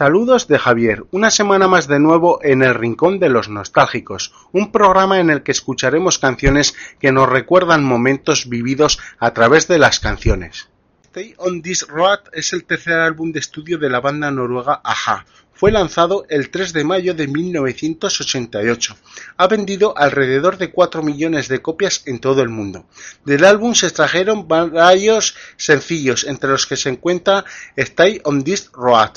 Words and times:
Saludos 0.00 0.48
de 0.48 0.58
Javier, 0.58 1.04
una 1.10 1.30
semana 1.30 1.68
más 1.68 1.86
de 1.86 2.00
nuevo 2.00 2.42
en 2.42 2.62
el 2.62 2.74
Rincón 2.74 3.18
de 3.18 3.28
los 3.28 3.50
Nostálgicos, 3.50 4.32
un 4.50 4.72
programa 4.72 5.20
en 5.20 5.28
el 5.28 5.42
que 5.42 5.52
escucharemos 5.52 6.18
canciones 6.18 6.74
que 6.98 7.12
nos 7.12 7.28
recuerdan 7.28 7.84
momentos 7.84 8.48
vividos 8.48 8.98
a 9.18 9.34
través 9.34 9.68
de 9.68 9.78
las 9.78 10.00
canciones. 10.00 10.70
Stay 11.04 11.34
on 11.36 11.60
This 11.60 11.86
Road 11.86 12.20
es 12.32 12.54
el 12.54 12.64
tercer 12.64 12.94
álbum 12.94 13.30
de 13.32 13.40
estudio 13.40 13.76
de 13.76 13.90
la 13.90 14.00
banda 14.00 14.30
noruega 14.30 14.80
Aja. 14.84 15.26
Fue 15.52 15.70
lanzado 15.70 16.24
el 16.30 16.48
3 16.48 16.72
de 16.72 16.84
mayo 16.84 17.12
de 17.12 17.28
1988. 17.28 18.96
Ha 19.36 19.46
vendido 19.48 19.92
alrededor 19.98 20.56
de 20.56 20.70
4 20.70 21.02
millones 21.02 21.48
de 21.48 21.60
copias 21.60 22.04
en 22.06 22.20
todo 22.20 22.40
el 22.40 22.48
mundo. 22.48 22.86
Del 23.26 23.44
álbum 23.44 23.74
se 23.74 23.88
extrajeron 23.88 24.48
varios 24.48 25.34
sencillos, 25.58 26.24
entre 26.24 26.48
los 26.48 26.66
que 26.66 26.78
se 26.78 26.88
encuentra 26.88 27.44
Stay 27.76 28.22
on 28.24 28.42
This 28.42 28.70
Road. 28.72 29.10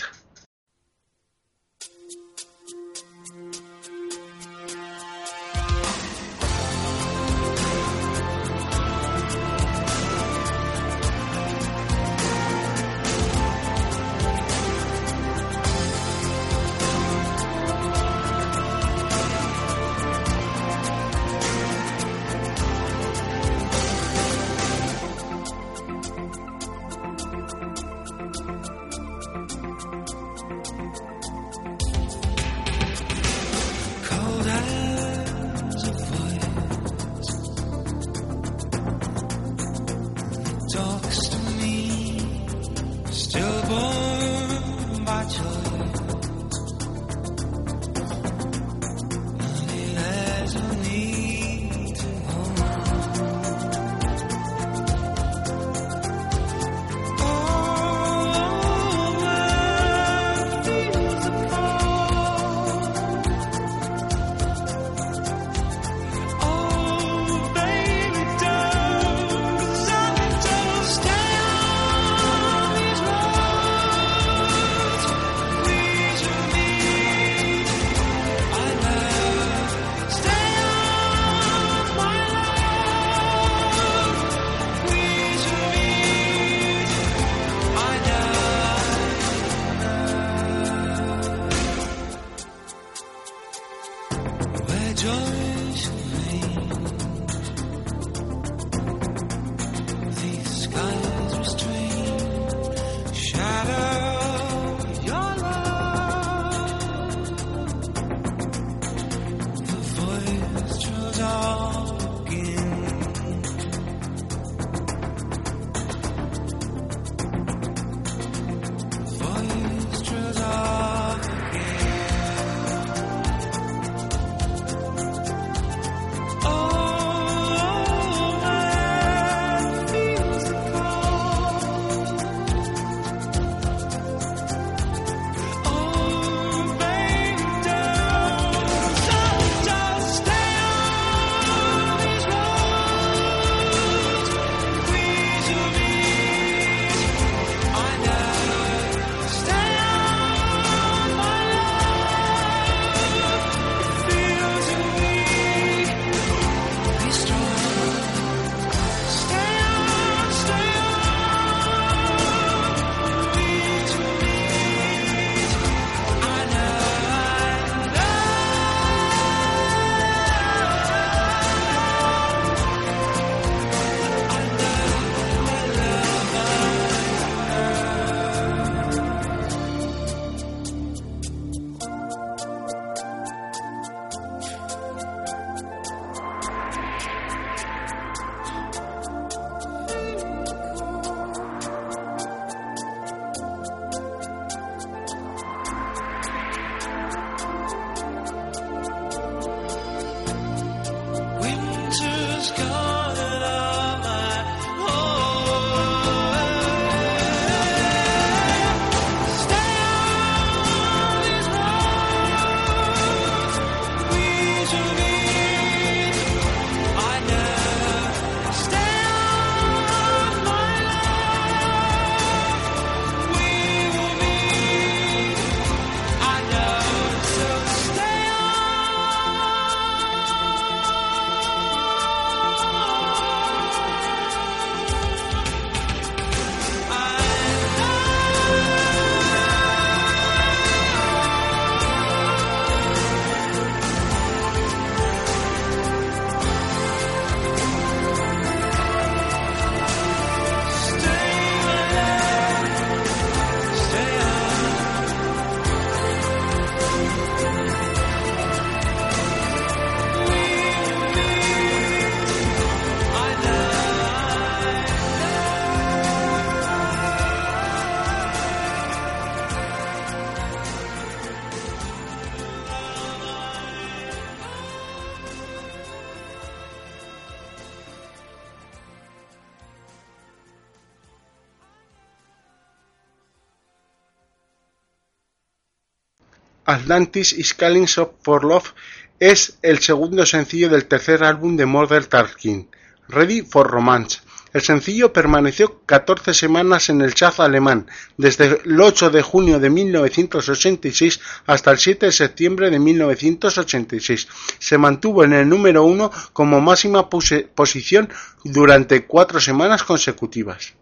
Atlantis 286.84 287.32
is 287.32 287.54
Calling 287.54 287.88
for 287.88 288.44
Love 288.44 288.74
es 289.18 289.58
el 289.62 289.80
segundo 289.80 290.26
sencillo 290.26 290.68
del 290.68 290.84
tercer 290.84 291.24
álbum 291.24 291.56
de 291.56 291.66
Murder 291.66 292.08
Talking, 292.08 292.68
Ready 293.08 293.42
for 293.44 293.72
Romance. 293.72 294.20
El 294.52 294.62
sencillo 294.62 295.14
permaneció 295.14 295.80
14 295.86 296.34
semanas 296.34 296.90
en 296.90 297.00
el 297.00 297.14
chart 297.14 297.40
alemán, 297.40 297.88
desde 298.18 298.60
el 298.66 298.82
8 298.82 299.12
de 299.12 299.22
junio 299.22 299.60
de 299.60 299.70
1986 299.70 301.22
hasta 301.46 301.72
el 301.72 301.78
7 301.78 302.08
de 302.08 302.12
septiembre 302.12 302.70
de 302.70 302.80
1986. 302.80 304.28
Se 304.60 304.78
mantuvo 304.78 305.24
en 305.24 305.32
el 305.32 305.48
número 305.48 305.86
uno 305.86 306.12
como 306.34 306.60
máxima 306.60 307.10
posición 307.10 308.10
durante 308.44 309.06
cuatro 309.06 309.40
semanas 309.40 309.84
consecutivas. 309.84 310.74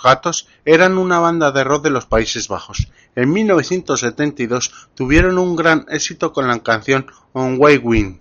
Los 0.00 0.14
Gatos 0.14 0.48
eran 0.64 0.96
una 0.96 1.18
banda 1.18 1.52
de 1.52 1.62
rock 1.62 1.84
de 1.84 1.90
los 1.90 2.06
Países 2.06 2.48
Bajos. 2.48 2.88
En 3.16 3.30
1972 3.30 4.88
tuvieron 4.94 5.36
un 5.36 5.56
gran 5.56 5.84
éxito 5.90 6.32
con 6.32 6.48
la 6.48 6.58
canción 6.60 7.06
On 7.34 7.56
Way 7.58 7.76
Win. 7.76 8.20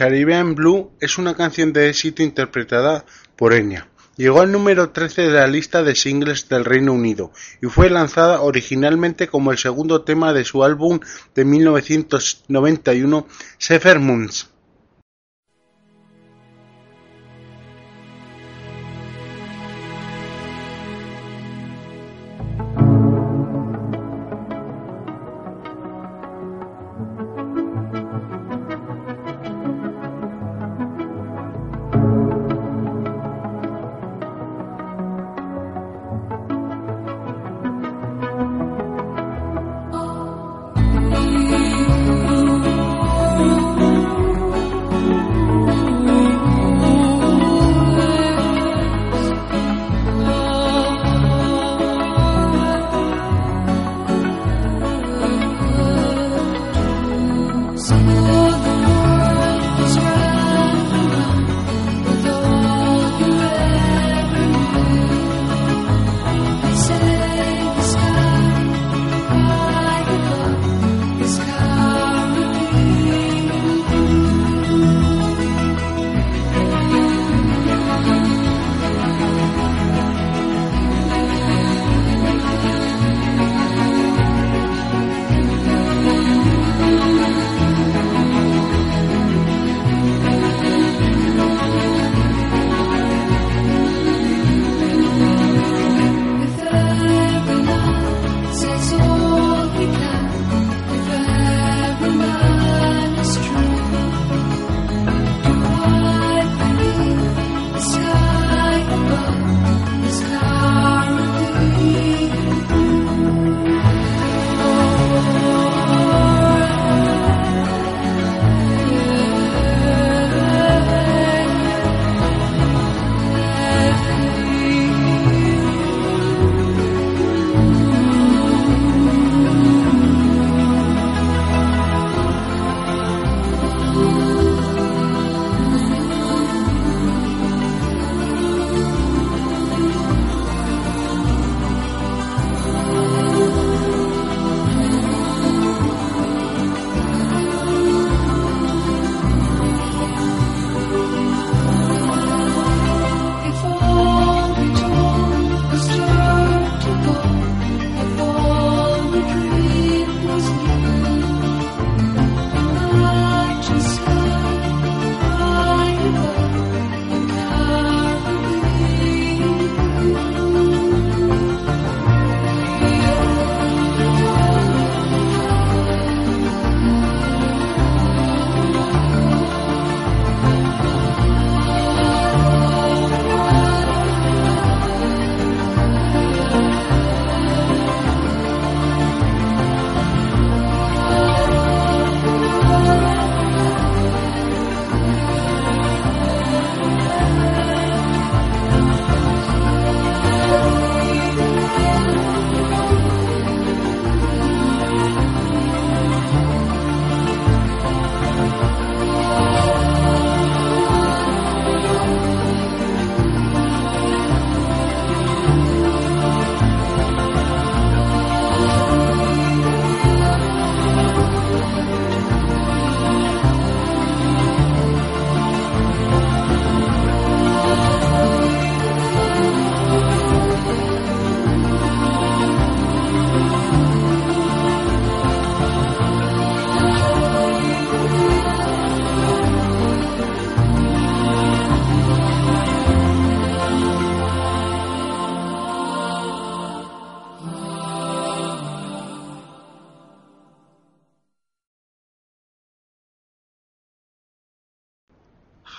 Caribbean 0.00 0.54
Blue 0.54 0.92
es 0.98 1.18
una 1.18 1.34
canción 1.34 1.74
de 1.74 1.90
éxito 1.90 2.22
interpretada 2.22 3.04
por 3.36 3.52
Enya. 3.52 3.90
Llegó 4.16 4.40
al 4.40 4.50
número 4.50 4.92
trece 4.92 5.20
de 5.20 5.34
la 5.34 5.46
lista 5.46 5.82
de 5.82 5.94
singles 5.94 6.48
del 6.48 6.64
Reino 6.64 6.94
Unido 6.94 7.32
y 7.60 7.66
fue 7.66 7.90
lanzada 7.90 8.40
originalmente 8.40 9.28
como 9.28 9.52
el 9.52 9.58
segundo 9.58 10.00
tema 10.00 10.32
de 10.32 10.46
su 10.46 10.64
álbum 10.64 11.00
de 11.34 11.44
1991 11.44 13.26
Seven 13.58 14.02
Moons. 14.02 14.49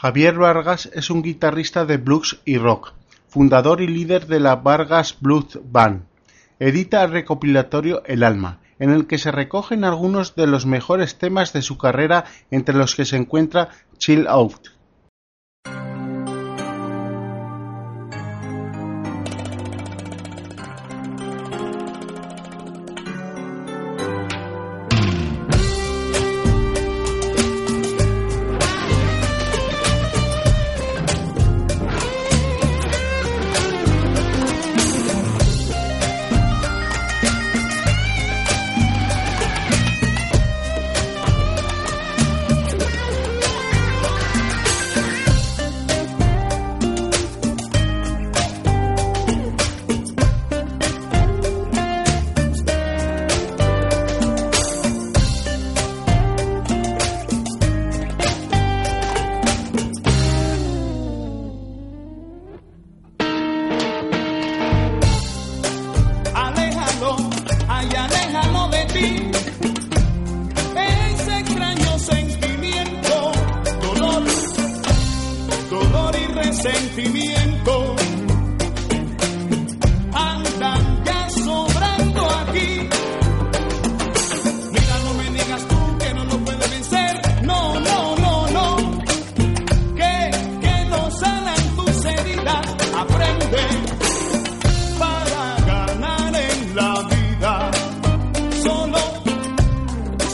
Javier 0.01 0.33
Vargas 0.39 0.89
es 0.95 1.11
un 1.11 1.21
guitarrista 1.21 1.85
de 1.85 1.97
blues 1.97 2.41
y 2.43 2.57
rock, 2.57 2.93
fundador 3.27 3.81
y 3.81 3.87
líder 3.87 4.25
de 4.25 4.39
la 4.39 4.55
Vargas 4.55 5.15
Blues 5.19 5.59
Band. 5.63 6.05
Edita 6.57 7.03
el 7.03 7.11
recopilatorio 7.11 8.03
El 8.05 8.23
Alma, 8.23 8.61
en 8.79 8.89
el 8.89 9.05
que 9.05 9.19
se 9.19 9.29
recogen 9.29 9.83
algunos 9.83 10.33
de 10.33 10.47
los 10.47 10.65
mejores 10.65 11.19
temas 11.19 11.53
de 11.53 11.61
su 11.61 11.77
carrera 11.77 12.25
entre 12.49 12.73
los 12.73 12.95
que 12.95 13.05
se 13.05 13.15
encuentra 13.15 13.69
Chill 13.99 14.25
Out. 14.27 14.69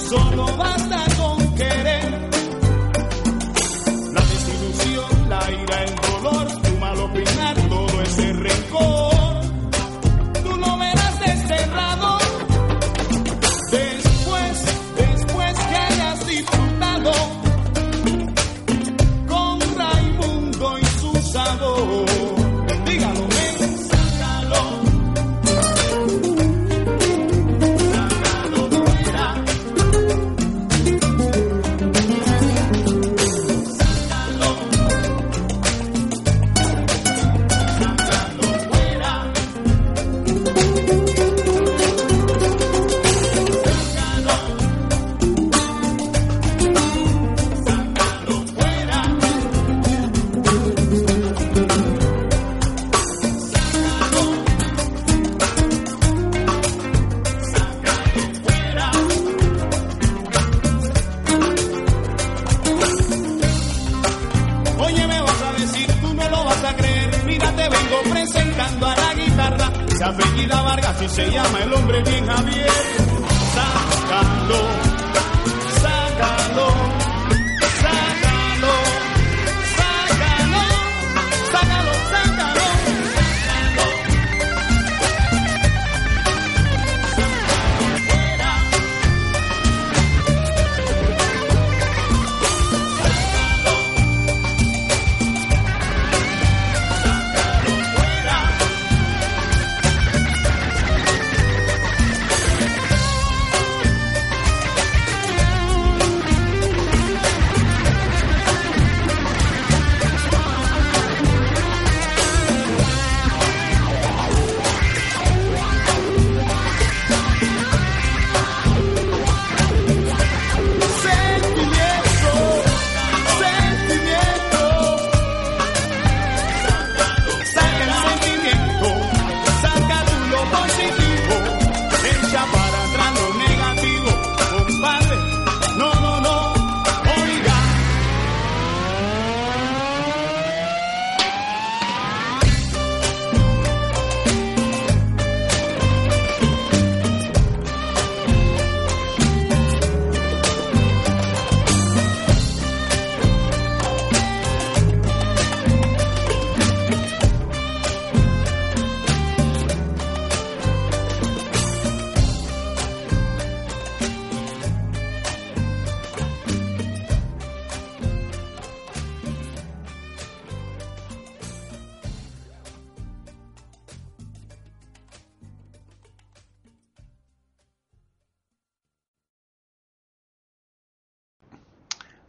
solo 0.10 0.46
basta 0.56 0.97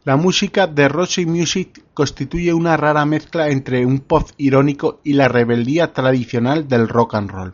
La 0.09 0.15
música 0.15 0.65
de 0.65 0.89
Roxy 0.89 1.27
Music 1.27 1.83
constituye 1.93 2.51
una 2.51 2.75
rara 2.75 3.05
mezcla 3.05 3.49
entre 3.49 3.85
un 3.85 3.99
pop 3.99 4.27
irónico 4.37 5.01
y 5.03 5.13
la 5.13 5.27
rebeldía 5.27 5.93
tradicional 5.93 6.67
del 6.67 6.89
rock 6.89 7.13
and 7.13 7.29
roll. 7.29 7.53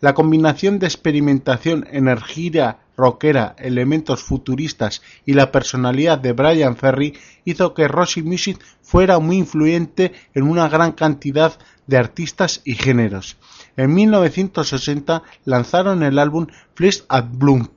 La 0.00 0.12
combinación 0.12 0.80
de 0.80 0.86
experimentación, 0.86 1.86
energía 1.88 2.78
rockera, 2.96 3.54
elementos 3.56 4.24
futuristas 4.24 5.00
y 5.24 5.34
la 5.34 5.52
personalidad 5.52 6.18
de 6.18 6.32
Brian 6.32 6.76
Ferry 6.76 7.16
hizo 7.44 7.72
que 7.72 7.86
Roxy 7.86 8.24
Music 8.24 8.58
fuera 8.82 9.20
muy 9.20 9.36
influyente 9.36 10.10
en 10.34 10.42
una 10.42 10.68
gran 10.68 10.90
cantidad 10.90 11.56
de 11.86 11.98
artistas 11.98 12.62
y 12.64 12.74
géneros. 12.74 13.36
En 13.76 13.94
1960 13.94 15.22
lanzaron 15.44 16.02
el 16.02 16.18
álbum 16.18 16.48
Flesh 16.74 17.04
at 17.08 17.26
Bloom, 17.30 17.68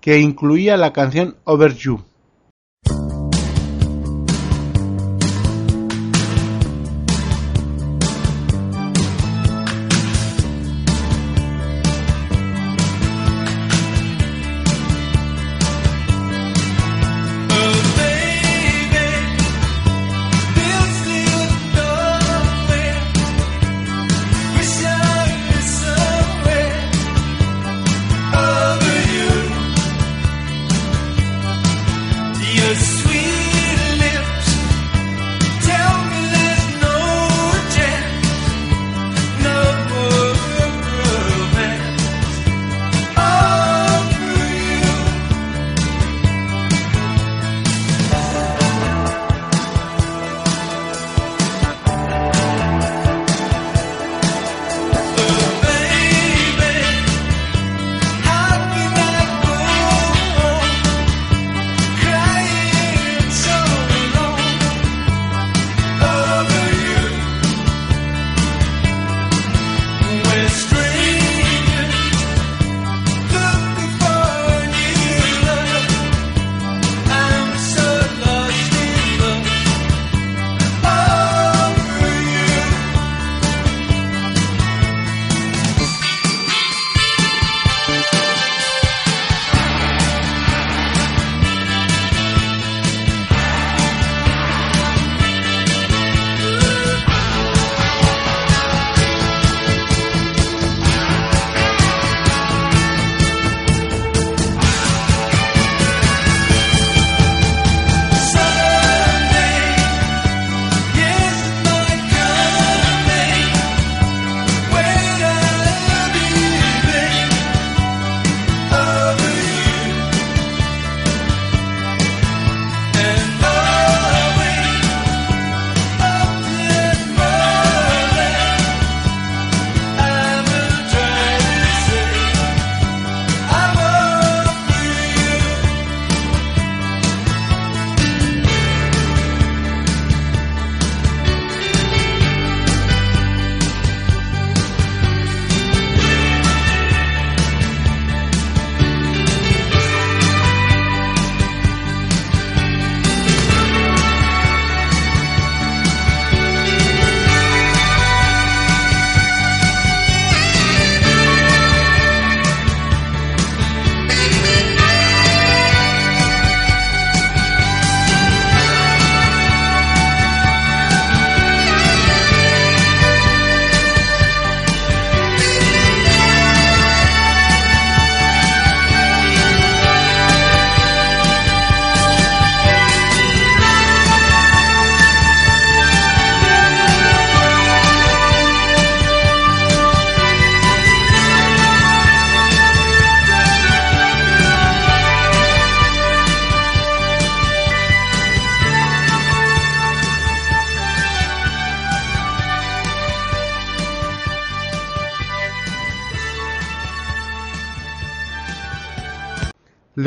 que 0.00 0.18
incluía 0.18 0.78
la 0.78 0.94
canción 0.94 1.36
Over 1.44 1.74
You. 1.74 2.04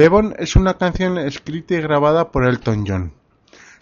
Levon 0.08 0.36
es 0.39 0.56
una 0.56 0.78
canción 0.78 1.17
escrita 1.17 1.74
y 1.74 1.82
grabada 1.82 2.32
por 2.32 2.46
Elton 2.46 2.86
John. 2.88 3.12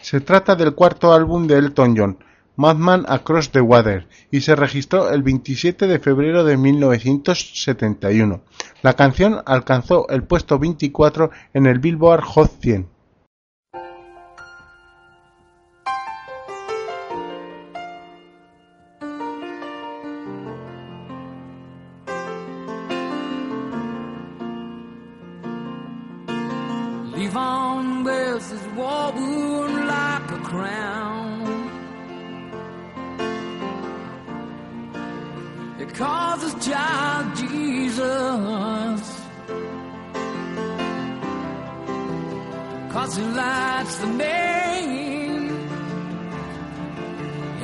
Se 0.00 0.20
trata 0.20 0.56
del 0.56 0.74
cuarto 0.74 1.12
álbum 1.12 1.46
de 1.46 1.56
Elton 1.56 1.94
John, 1.96 2.18
Madman 2.56 3.04
Across 3.06 3.52
the 3.52 3.60
Water, 3.60 4.08
y 4.32 4.40
se 4.40 4.56
registró 4.56 5.08
el 5.10 5.22
27 5.22 5.86
de 5.86 6.00
febrero 6.00 6.42
de 6.42 6.56
1971. 6.56 8.40
La 8.82 8.94
canción 8.94 9.40
alcanzó 9.46 10.08
el 10.08 10.24
puesto 10.24 10.58
24 10.58 11.30
en 11.54 11.66
el 11.66 11.78
Billboard 11.78 12.24
Hot 12.24 12.50
100. 12.60 12.88
It 35.78 35.94
calls 35.94 36.42
his 36.42 36.66
child 36.66 37.36
Jesus. 37.36 39.02
Cause 42.92 43.16
he 43.16 43.24
likes 43.24 43.96
the 43.96 44.06
name. 44.06 45.68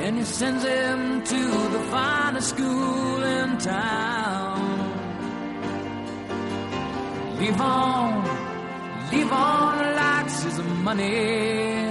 And 0.03 0.17
he 0.17 0.23
sends 0.23 0.63
him 0.63 1.23
to 1.23 1.41
the 1.75 1.79
finest 1.91 2.49
school 2.49 3.23
in 3.23 3.57
town. 3.57 4.59
Levon 7.39 8.43
Leave 9.13 9.31
on 9.31 9.95
likes 9.95 10.41
his 10.41 10.57
money. 10.81 11.82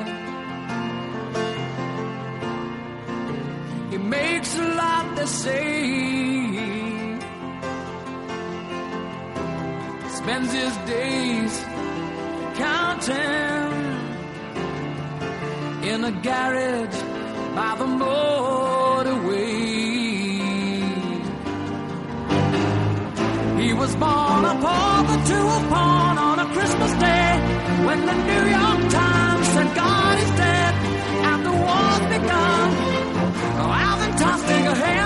Makes 4.18 4.52
a 4.56 4.68
lot 4.82 5.06
to 5.16 5.26
say. 5.26 5.72
Spends 10.20 10.50
his 10.60 10.74
days 10.94 11.52
counting 12.64 13.70
in 15.90 15.98
a 16.10 16.12
garage 16.28 16.98
by 17.58 17.70
the 17.80 17.88
motorway. 18.02 19.52
He 23.62 23.70
was 23.80 23.92
born 24.02 24.42
a 24.52 24.54
pauper 24.64 25.18
to 25.30 25.38
a 25.58 25.60
pawn 25.72 26.14
on 26.28 26.36
a 26.44 26.46
Christmas 26.54 26.92
day 27.08 27.30
when 27.86 27.98
the 28.10 28.16
New 28.30 28.44
York 28.58 28.82
Times 29.00 29.46
said 29.54 29.68
God 29.84 30.14
is 30.24 30.30
dead 30.44 30.74
and 31.30 31.40
the 31.48 31.54
war's 31.64 32.04
begun. 32.14 32.68
Oh, 33.62 33.70
Alvin 34.22 34.38
Tostinger 34.38 34.76
hailed 34.76 35.01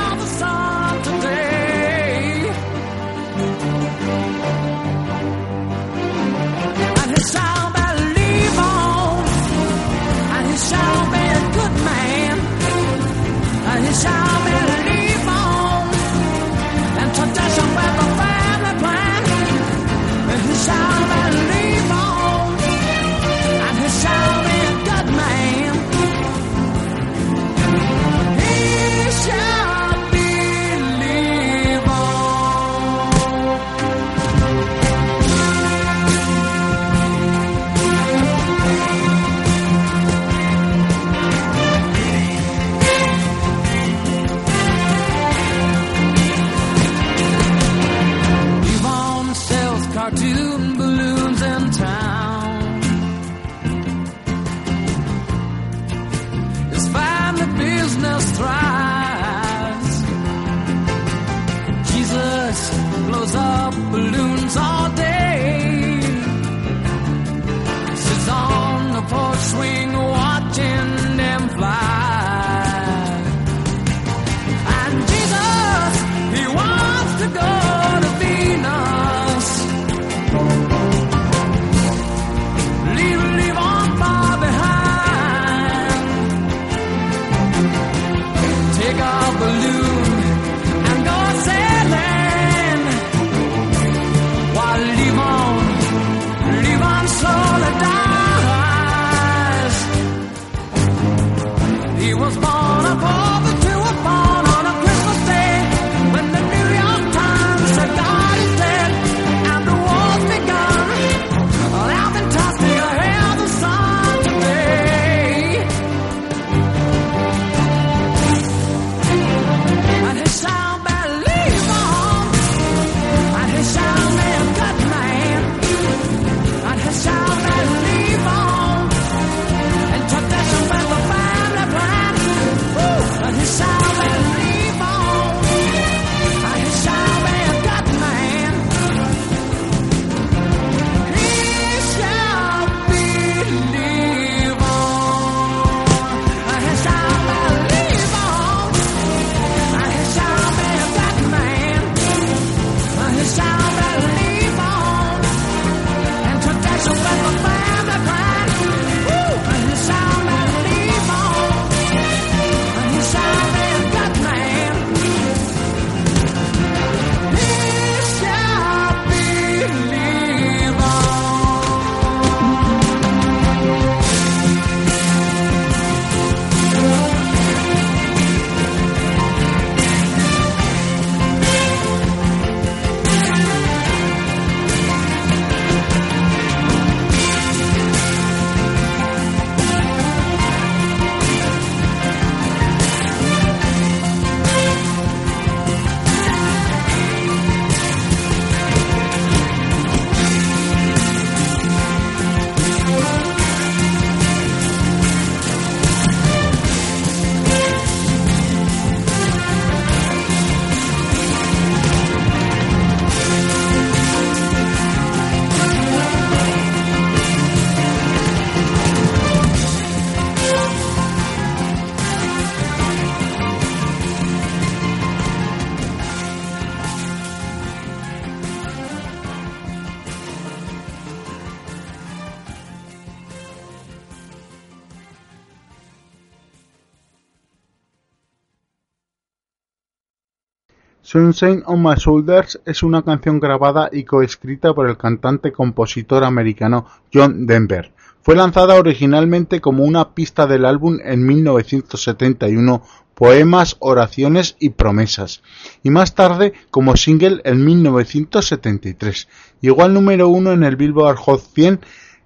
Sunshine 241.17 241.63
on 241.65 241.83
My 241.83 241.95
Shoulders 241.97 242.61
es 242.67 242.83
una 242.83 243.03
canción 243.03 243.41
grabada 243.41 243.89
y 243.91 244.05
coescrita 244.05 244.75
por 244.75 244.87
el 244.87 244.99
cantante-compositor 244.99 246.23
americano 246.23 246.85
John 247.11 247.47
Denver. 247.47 247.91
Fue 248.21 248.37
lanzada 248.37 248.75
originalmente 248.75 249.63
como 249.63 249.85
una 249.85 250.11
pista 250.11 250.47
del 250.47 250.67
álbum 250.67 250.99
en 251.03 251.25
1971 251.25 252.83
Poemas, 253.15 253.77
Oraciones 253.79 254.57
y 254.61 254.69
Promesas, 254.69 255.43
y 255.83 255.89
más 255.89 256.15
tarde 256.15 256.53
como 256.71 256.97
single 256.97 257.41
en 257.45 257.65
1973. 257.65 259.27
Llegó 259.63 259.85
al 259.85 259.95
número 259.95 260.29
uno 260.29 260.53
en 260.53 260.65
el 260.65 260.77
Billboard 260.77 261.17
Hot 261.17 261.41
100 261.41 261.81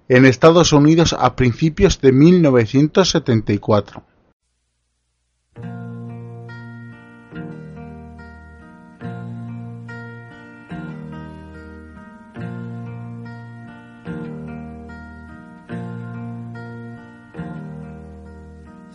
en 0.09 0.25
Estados 0.25 0.73
Unidos 0.73 1.15
a 1.17 1.37
principios 1.37 2.01
de 2.01 2.11
1974. 2.11 4.03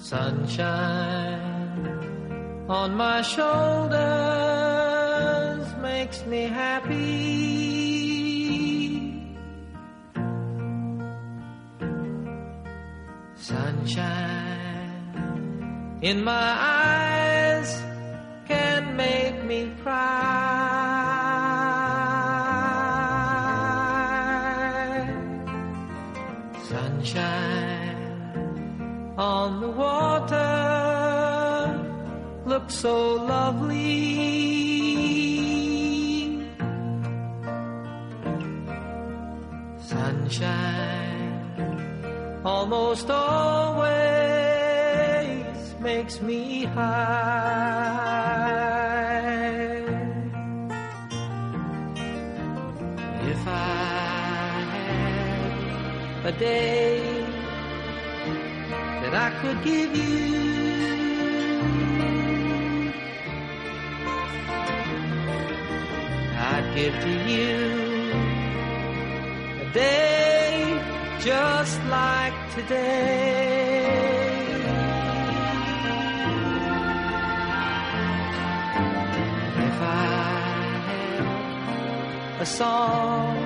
Sunshine 0.06 1.82
on 2.68 2.94
my 2.94 3.22
shoulders 3.22 3.96
makes 5.82 6.24
me 6.26 6.42
happy. 6.42 6.94
Sunshine 13.34 14.38
in 16.02 16.22
my 16.22 16.32
eyes 16.32 16.85
looks 32.66 32.80
so 32.80 33.14
lovely. 33.14 33.76
Sunshine 39.78 40.80
almost 42.44 43.08
always 43.08 43.86
makes 45.80 46.20
me 46.20 46.64
high. 46.64 47.86
If 53.30 53.46
I 53.46 53.50
had 56.24 56.26
a 56.26 56.32
day 56.32 57.26
that 59.02 59.14
I 59.14 59.30
could 59.40 59.62
give 59.62 59.96
you. 59.96 60.35
You 67.28 68.12
a 69.62 69.70
day 69.72 70.80
just 71.20 71.82
like 71.84 72.54
today. 72.54 73.86
If 79.68 79.78
I 79.82 80.06
a 82.40 82.46
song 82.46 83.36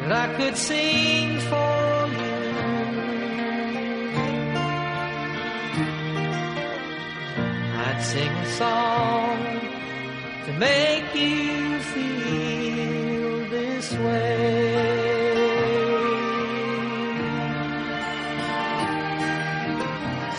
that 0.00 0.12
I 0.12 0.26
could 0.36 0.56
sing 0.56 1.38
for 1.50 2.06
you. 2.20 2.38
I'd 7.84 8.00
sing 8.02 8.32
a 8.32 8.50
song 8.60 9.39
make 10.60 11.14
you 11.14 11.80
feel 11.92 13.48
this 13.48 13.86
way. 13.92 14.50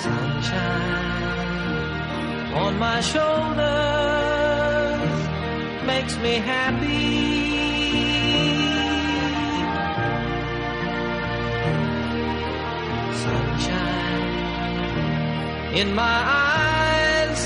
Sunshine 0.06 1.24
on 2.64 2.74
my 2.78 3.00
shoulders 3.02 3.62
makes 5.92 6.16
me 6.18 6.34
happy. 6.54 7.02
Sunshine 13.26 14.24
in 15.82 15.88
my 15.96 16.20
eyes 16.46 17.42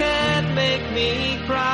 can 0.00 0.54
make 0.54 0.84
me 0.98 1.10
cry. 1.46 1.73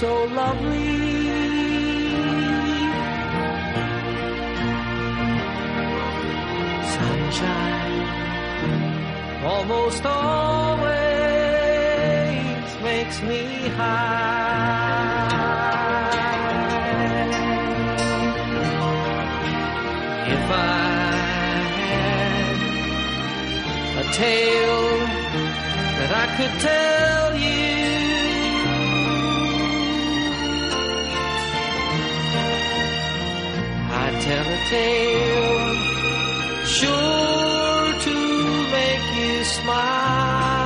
So 0.00 0.24
lovely. 0.26 0.94
Sunshine 6.94 8.02
almost 9.44 10.06
always 10.06 10.88
makes 12.88 13.22
me 13.22 13.42
high. 13.78 15.08
If 20.34 20.44
I 20.50 20.76
had 21.90 22.58
a 24.02 24.04
tale 24.12 24.90
that 25.98 26.10
I 26.22 26.26
could 26.36 26.54
tell 26.60 27.27
tale 34.70 35.74
sure 36.66 37.86
to 38.06 38.16
make 38.76 39.06
you 39.18 39.34
smile. 39.44 40.58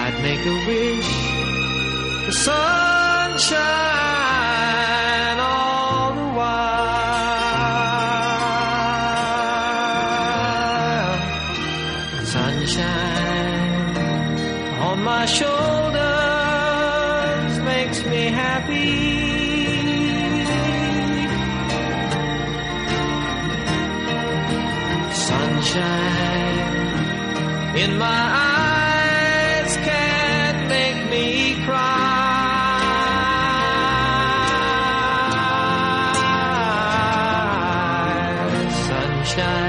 I'd 0.02 0.16
make 0.26 0.44
a 0.54 0.56
wish 0.68 1.10
for 2.26 2.32
sunshine 2.32 2.87
Sunshine 25.68 26.56
in 27.76 27.98
my 27.98 28.06
eyes 28.06 29.76
can't 29.76 30.68
make 30.70 31.10
me 31.10 31.62
cry. 31.66 32.78
Sunshine 38.88 39.67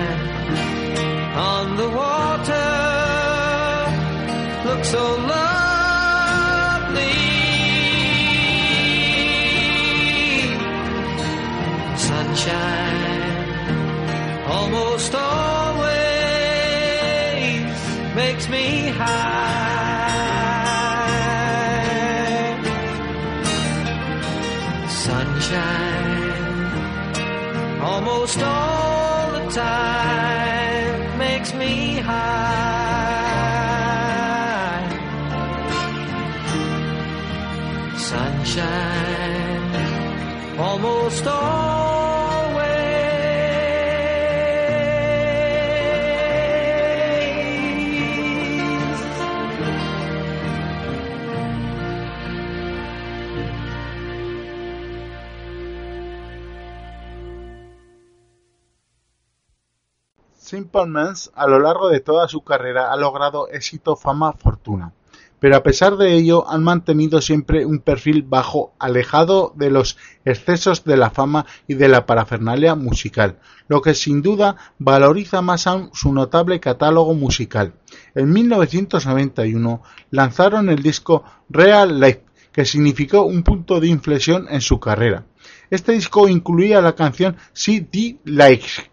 A 60.72 61.48
lo 61.48 61.60
largo 61.60 61.90
de 61.90 62.00
toda 62.00 62.28
su 62.28 62.42
carrera 62.42 62.92
ha 62.92 62.96
logrado 62.96 63.48
éxito, 63.50 63.96
fama, 63.96 64.34
fortuna. 64.34 64.94
Pero 65.40 65.56
a 65.56 65.64
pesar 65.64 65.96
de 65.98 66.14
ello 66.14 66.50
han 66.50 66.64
mantenido 66.64 67.22
siempre 67.22 67.66
un 67.66 67.80
perfil 67.80 68.24
bajo, 68.24 68.74
alejado 68.78 69.54
de 69.56 69.70
los 69.72 69.98
excesos 70.26 70.84
de 70.84 70.98
la 70.98 71.10
fama 71.10 71.46
y 71.68 71.76
de 71.76 71.88
la 71.88 72.06
parafernalia 72.06 72.76
musical, 72.76 73.40
lo 73.68 73.82
que 73.82 73.94
sin 73.94 74.22
duda 74.22 74.58
valoriza 74.78 75.42
más 75.42 75.66
aún 75.66 75.90
su 75.94 76.14
notable 76.14 76.60
catálogo 76.60 77.14
musical. 77.14 77.74
En 78.16 78.32
1991 78.32 79.82
lanzaron 80.12 80.70
el 80.70 80.84
disco 80.84 81.24
Real 81.50 82.00
Life, 82.00 82.26
que 82.52 82.66
significó 82.66 83.24
un 83.24 83.44
punto 83.44 83.80
de 83.80 83.88
inflexión 83.88 84.46
en 84.50 84.62
su 84.62 84.80
carrera. 84.80 85.26
Este 85.70 85.94
disco 85.94 86.28
incluía 86.28 86.82
la 86.82 86.96
canción 86.96 87.38
CD 87.54 88.20
Likes, 88.26 88.89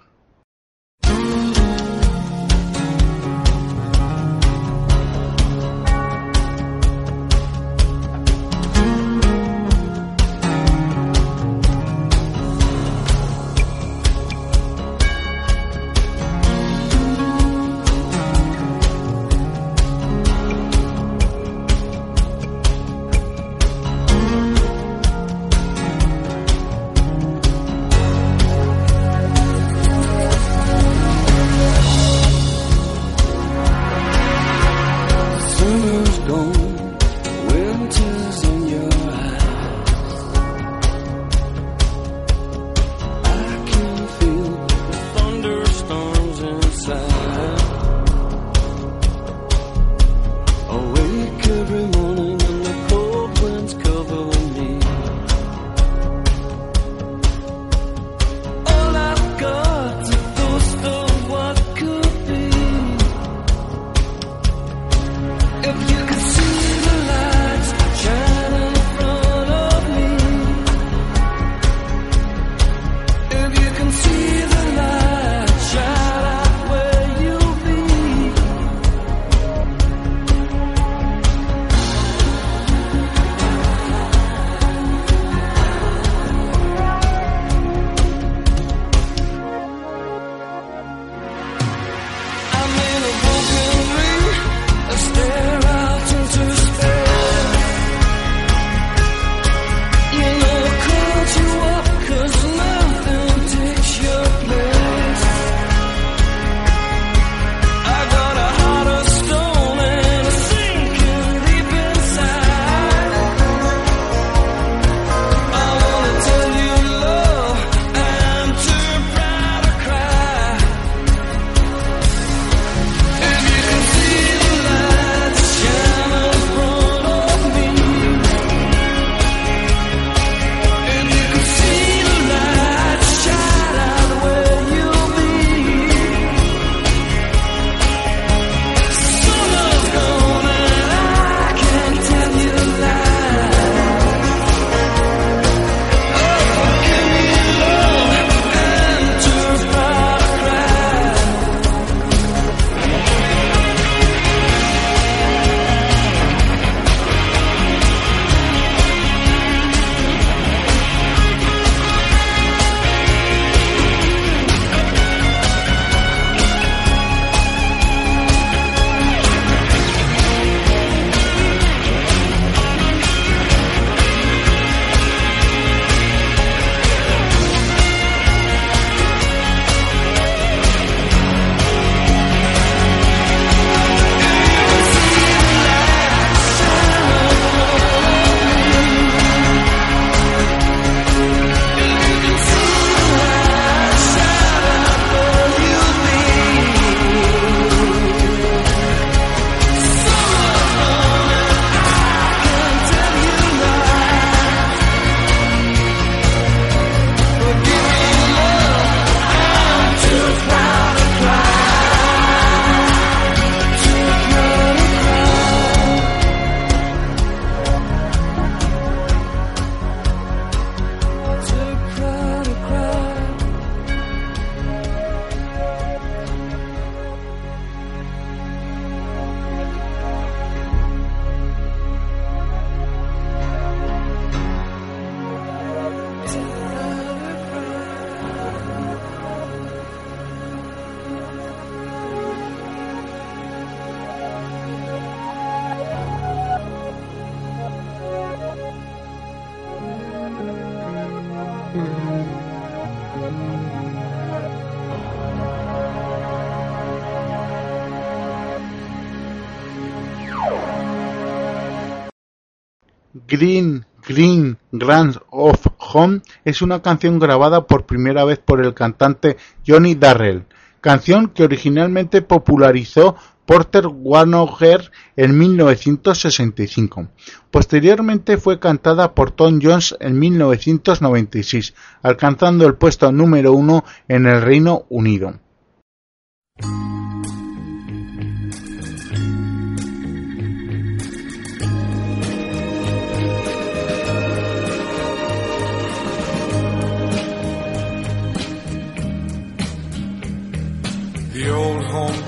Green 263.26 263.84
Green 264.06 264.56
Grand 264.70 265.18
of 265.30 265.66
Home 265.78 266.20
es 266.44 266.62
una 266.62 266.80
canción 266.80 267.18
grabada 267.18 267.66
por 267.66 267.86
primera 267.86 268.24
vez 268.24 268.38
por 268.38 268.64
el 268.64 268.72
cantante 268.72 269.36
Johnny 269.66 269.96
Darrell, 269.96 270.44
canción 270.80 271.28
que 271.28 271.42
originalmente 271.42 272.22
popularizó 272.22 273.16
Porter 273.44 273.86
Wagoner 273.88 274.90
en 275.16 275.38
1965. 275.38 277.08
Posteriormente 277.50 278.36
fue 278.36 278.60
cantada 278.60 279.14
por 279.14 279.30
Tom 279.30 279.60
Jones 279.62 279.96
en 280.00 280.18
1996, 280.18 281.74
alcanzando 282.02 282.66
el 282.66 282.74
puesto 282.74 283.10
número 283.10 283.52
uno 283.52 283.84
en 284.08 284.26
el 284.26 284.42
Reino 284.42 284.84
Unido. 284.88 285.34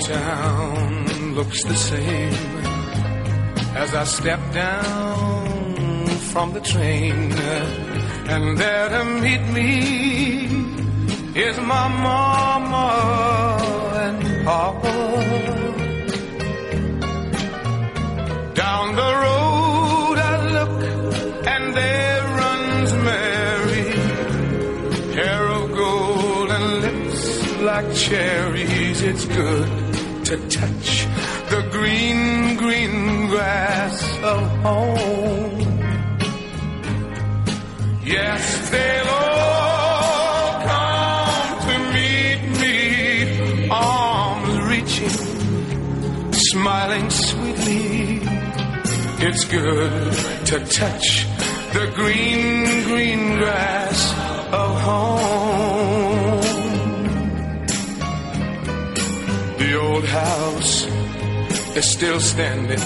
Hometown 0.09 1.35
looks 1.35 1.63
the 1.65 1.77
same 1.77 2.33
as 3.77 3.95
I 3.95 4.05
step 4.05 4.41
down 4.53 6.07
from 6.33 6.53
the 6.53 6.61
train. 6.61 7.33
And 8.33 8.59
there 8.59 8.89
to 8.89 9.05
meet 9.05 9.43
me 9.53 10.45
is 11.35 11.59
my 11.61 11.89
mama 11.89 12.89
and 14.05 14.45
papa. 14.45 14.95
Down 18.55 18.97
the 18.97 19.13
road 19.25 20.19
I 20.19 20.37
look 20.57 20.83
and 21.47 21.77
there 21.77 22.23
runs 22.43 22.93
Mary 22.93 23.89
hair 25.15 25.49
of 25.49 25.73
gold 25.73 26.51
and 26.51 26.81
lips 26.83 27.61
like 27.61 27.95
cherries. 27.95 29.03
It's 29.03 29.25
good 29.27 29.88
to 30.29 30.37
touch 30.51 31.07
the 31.49 31.67
green, 31.73 32.55
green 32.59 33.29
grass 33.29 34.03
of 34.23 34.43
home. 34.59 35.61
Yes, 38.05 38.69
they'll 38.69 39.09
all 39.09 40.53
come 40.69 41.61
to 41.67 41.77
meet 41.95 42.43
me, 42.61 43.71
arms 43.71 44.59
reaching, 44.69 46.33
smiling 46.33 47.09
sweetly. 47.09 48.21
It's 49.27 49.45
good 49.47 50.13
to 50.49 50.59
touch 50.67 51.25
the 51.73 51.91
green, 51.97 52.85
green 52.85 53.39
grass 53.39 54.13
of 54.53 54.81
home. 54.83 56.18
Old 59.99 60.07
house 60.07 60.87
is 61.77 61.85
still 61.85 62.21
standing, 62.21 62.79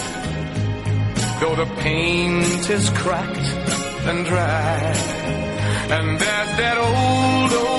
though 1.40 1.54
the 1.56 1.66
paint 1.82 2.70
is 2.70 2.88
cracked 2.90 3.48
and 4.08 4.24
dry. 4.24 4.78
And 5.90 6.18
there's 6.18 6.52
that 6.60 6.78
old 6.78 7.52
oak 7.52 7.71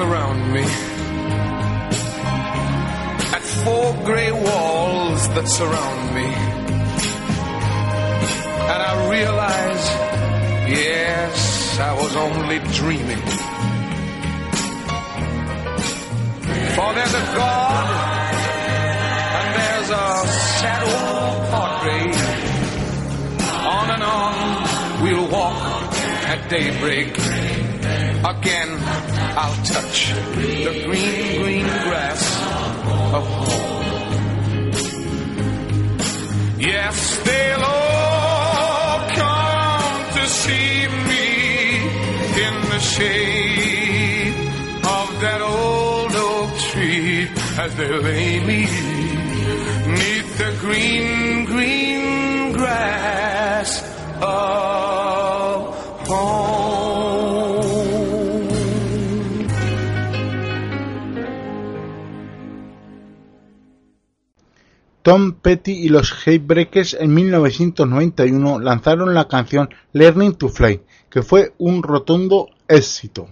around 0.00 0.52
me 0.52 0.62
at 3.36 3.42
four 3.64 3.92
gray 4.04 4.32
walls 4.32 5.28
that 5.34 5.46
surround 5.48 6.14
me. 6.14 6.28
And 8.72 8.80
I 8.90 8.92
realize, 9.10 9.84
yes, 10.68 11.78
I 11.78 11.92
was 12.00 12.16
only 12.16 12.58
dreaming. 12.80 13.24
For 16.76 16.88
there's 16.96 17.14
a 17.14 17.24
God 17.40 17.86
and 19.38 19.48
there's 19.58 19.90
a 19.90 20.08
sad 20.60 20.82
old 20.96 21.40
portrait. 21.52 22.16
On 23.76 23.86
and 23.94 24.02
on 24.02 25.02
we'll 25.02 25.28
walk 25.30 25.92
at 26.32 26.48
daybreak. 26.48 27.18
Again, 28.24 28.70
I'll 29.36 29.64
touch 29.64 30.12
the 30.34 30.82
green, 30.86 31.42
green 31.42 31.66
grass 31.66 32.22
of 33.14 33.24
home. 33.46 33.80
Yes, 36.58 37.16
they'll 37.24 37.64
all 37.64 39.08
come 39.10 40.12
to 40.16 40.26
see 40.26 40.88
me 41.10 41.28
in 42.46 42.54
the 42.72 42.80
shade 42.80 44.34
of 44.84 45.20
that 45.20 45.40
old 45.42 46.12
oak 46.14 46.50
tree 46.70 47.28
as 47.58 47.74
they 47.76 47.88
lay 47.88 48.40
me 48.40 48.60
neath 49.98 50.38
the 50.38 50.56
green, 50.60 51.44
green 51.44 52.52
grass 52.52 53.82
of 54.20 54.99
Petty 65.42 65.72
y 65.72 65.88
los 65.88 66.12
Heartbreakers 66.12 66.94
en 66.94 67.14
1991 67.14 68.60
lanzaron 68.60 69.14
la 69.14 69.28
canción 69.28 69.70
Learning 69.92 70.34
to 70.34 70.48
Fly, 70.48 70.82
que 71.08 71.22
fue 71.22 71.54
un 71.58 71.82
rotundo 71.82 72.48
éxito. 72.68 73.28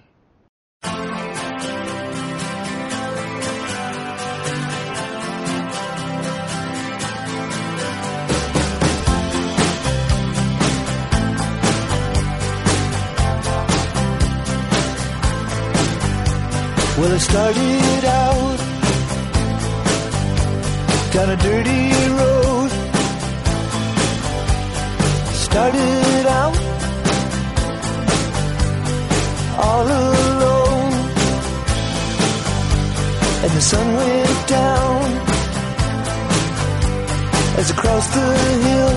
Down 21.19 21.31
a 21.31 21.37
dirty 21.37 21.85
road. 22.21 22.71
Started 25.47 26.27
out 26.41 26.57
all 29.65 29.87
alone, 30.03 30.93
and 33.43 33.53
the 33.59 33.65
sun 33.71 33.87
went 33.99 34.41
down 34.59 35.03
as 37.61 37.67
I 37.73 37.75
crossed 37.83 38.13
the 38.19 38.29
hill, 38.67 38.95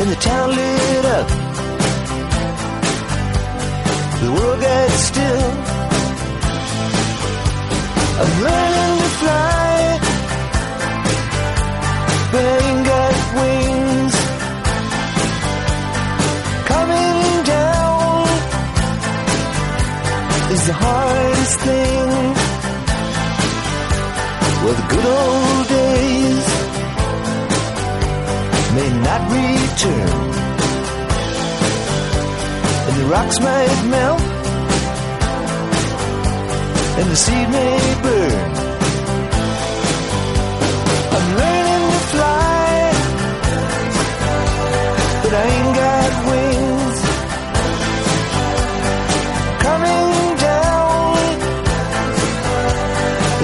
and 0.00 0.08
the 0.14 0.20
town 0.30 0.46
lit 0.58 1.04
up. 1.18 1.28
The 4.22 4.30
world 4.36 4.60
got 4.60 4.90
still. 5.08 5.50
I'm 8.20 8.32
learning 8.44 8.97
fly, 9.20 9.98
but 12.32 12.44
I 12.44 13.08
wings. 13.38 14.14
Coming 16.72 17.44
down 17.54 18.26
is 20.54 20.62
the 20.70 20.76
hardest 20.84 21.56
thing. 21.66 22.08
Well, 24.62 24.76
the 24.80 24.86
good 24.94 25.08
old 25.20 25.64
days 25.78 26.46
may 28.76 28.90
not 29.06 29.20
return, 29.36 30.10
and 32.86 32.94
the 33.00 33.06
rocks 33.14 33.38
might 33.40 33.78
melt 33.94 34.38
and 36.98 37.08
the 37.10 37.16
seed 37.16 37.48
may 37.50 37.78
burn. 38.02 38.57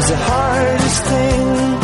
The 0.09 0.17
hardest 0.17 1.05
thing. 1.05 1.84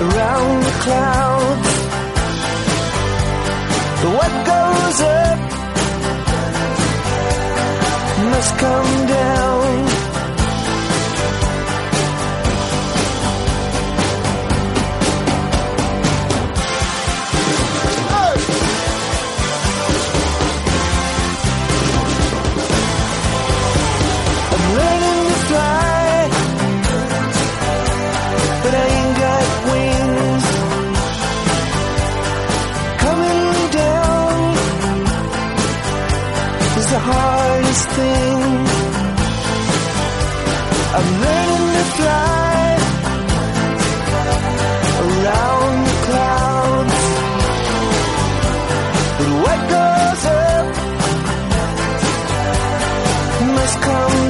Around 0.00 0.62
the 0.62 0.74
clouds. 0.84 1.68
What 4.16 4.32
goes 4.52 5.00
up 5.00 5.40
must 8.30 8.58
come 8.58 9.06
down. 9.06 9.87
Hardest 37.10 37.86
thing. 37.96 38.42
I'm 40.96 41.08
learning 41.24 41.66
to 41.76 41.84
fly 41.98 42.66
around 45.04 45.76
the 45.88 45.96
clouds, 46.06 46.98
but 49.18 49.30
what 49.44 49.60
goes 49.74 50.22
up 50.46 50.66
must 53.56 53.76
come 53.88 54.27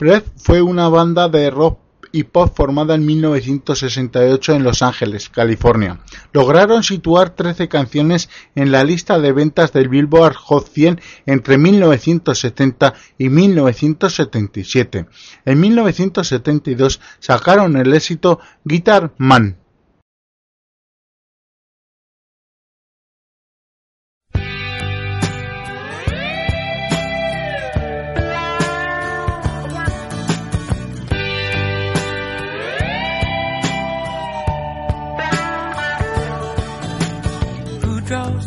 Breath 0.00 0.24
fue 0.38 0.62
una 0.62 0.88
banda 0.88 1.28
de 1.28 1.50
rock 1.50 1.78
y 2.10 2.24
pop 2.24 2.50
formada 2.56 2.94
en 2.94 3.04
1968 3.04 4.54
en 4.54 4.62
Los 4.64 4.80
Ángeles, 4.80 5.28
California. 5.28 6.00
Lograron 6.32 6.82
situar 6.82 7.36
13 7.36 7.68
canciones 7.68 8.30
en 8.54 8.72
la 8.72 8.82
lista 8.82 9.18
de 9.18 9.32
ventas 9.32 9.74
del 9.74 9.90
Billboard 9.90 10.36
Hot 10.36 10.68
100 10.72 11.02
entre 11.26 11.58
1970 11.58 12.94
y 13.18 13.28
1977. 13.28 15.06
En 15.44 15.60
1972 15.60 16.98
sacaron 17.18 17.76
el 17.76 17.92
éxito 17.92 18.40
Guitar 18.64 19.12
Man. 19.18 19.59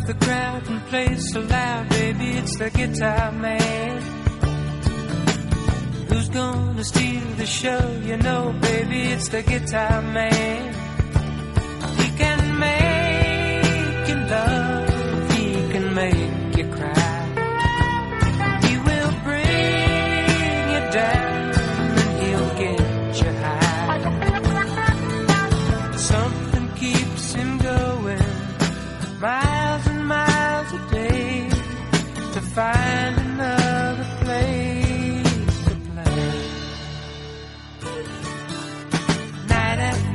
The 0.02 0.14
crowd 0.14 0.68
and 0.68 0.86
plays 0.86 1.32
so 1.32 1.40
loud, 1.40 1.88
baby? 1.88 2.32
It's 2.32 2.56
the 2.58 2.68
guitar 2.68 3.32
man. 3.32 4.02
Who's 6.08 6.28
gonna 6.28 6.84
steal 6.84 7.24
the 7.36 7.46
show? 7.46 8.00
You 8.04 8.16
know, 8.18 8.52
baby, 8.60 9.00
it's 9.12 9.28
the 9.28 9.42
guitar 9.42 10.02
man. 10.02 10.74
He 11.96 12.08
can 12.18 12.58
make 12.58 13.03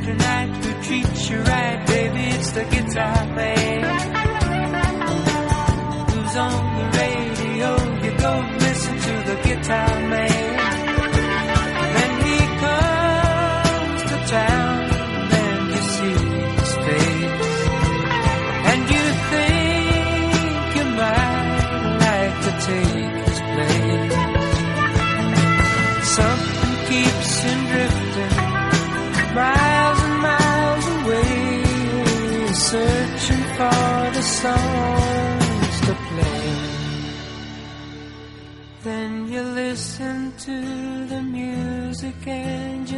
Night 0.10 0.22
after 0.22 0.24
night, 0.24 0.66
who 0.66 0.84
treats 0.84 1.30
you 1.30 1.38
right, 1.41 1.88
baby? 1.88 2.24
It's 2.36 2.51
the 2.51 2.64
guitar 2.64 3.18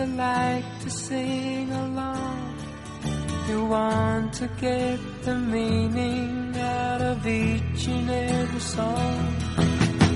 you 0.01 0.07
like 0.17 0.65
to 0.81 0.89
sing 0.89 1.71
along. 1.71 2.55
You 3.47 3.65
want 3.65 4.33
to 4.33 4.47
get 4.59 4.99
the 5.23 5.35
meaning 5.35 6.55
out 6.57 7.01
of 7.01 7.27
each 7.27 7.87
and 7.87 8.09
every 8.09 8.59
song. 8.59 9.25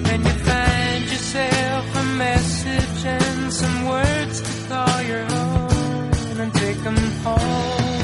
When 0.07 0.19
you 0.25 0.35
find 0.49 1.03
yourself 1.03 1.85
a 1.95 2.03
message 2.25 3.05
and 3.05 3.53
some 3.53 3.85
words 3.87 4.41
to 4.41 4.67
call 4.69 5.01
your 5.01 5.21
own 5.21 6.39
and 6.41 6.53
take 6.53 6.79
them 6.83 6.97
home. 7.23 7.94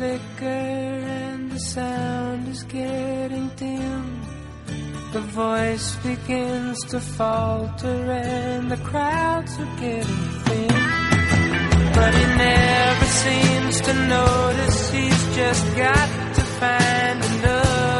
Flicker 0.00 0.46
and 0.46 1.52
the 1.52 1.58
sound 1.58 2.48
is 2.48 2.62
getting 2.62 3.48
dim. 3.56 4.04
The 5.12 5.20
voice 5.20 5.94
begins 5.96 6.78
to 6.92 7.00
falter 7.00 8.00
and 8.10 8.70
the 8.70 8.78
crowds 8.78 9.52
are 9.62 9.72
getting 9.78 10.22
thin. 10.46 10.68
But 11.96 12.12
he 12.14 12.26
never 12.48 13.08
seems 13.24 13.80
to 13.82 13.92
notice 14.16 14.90
he's 14.90 15.22
just 15.36 15.66
got 15.76 16.08
to 16.36 16.44
find 16.60 17.18
another 17.32 17.99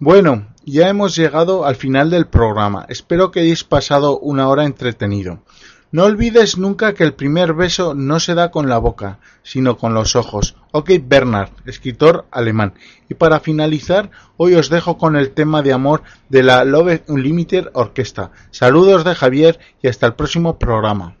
Bueno, 0.00 0.46
ya 0.64 0.88
hemos 0.88 1.16
llegado 1.16 1.66
al 1.66 1.74
final 1.74 2.08
del 2.08 2.28
programa. 2.28 2.86
Espero 2.88 3.32
que 3.32 3.40
hayáis 3.40 3.64
pasado 3.64 4.16
una 4.20 4.48
hora 4.48 4.64
entretenido. 4.64 5.42
No 5.90 6.04
olvides 6.04 6.56
nunca 6.56 6.94
que 6.94 7.02
el 7.02 7.14
primer 7.14 7.52
beso 7.52 7.94
no 7.94 8.20
se 8.20 8.36
da 8.36 8.52
con 8.52 8.68
la 8.68 8.78
boca, 8.78 9.18
sino 9.42 9.76
con 9.76 9.94
los 9.94 10.14
ojos. 10.14 10.54
Ok, 10.70 10.92
Bernard, 11.02 11.50
escritor 11.66 12.26
alemán. 12.30 12.74
Y 13.08 13.14
para 13.14 13.40
finalizar, 13.40 14.12
hoy 14.36 14.54
os 14.54 14.70
dejo 14.70 14.98
con 14.98 15.16
el 15.16 15.32
tema 15.32 15.62
de 15.62 15.72
amor 15.72 16.04
de 16.28 16.44
la 16.44 16.64
Love 16.64 17.02
Unlimited 17.08 17.66
Orquesta. 17.72 18.30
Saludos 18.52 19.02
de 19.02 19.16
Javier 19.16 19.58
y 19.82 19.88
hasta 19.88 20.06
el 20.06 20.14
próximo 20.14 20.60
programa. 20.60 21.16